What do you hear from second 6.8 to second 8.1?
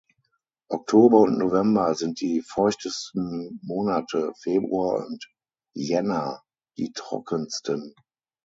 trockensten.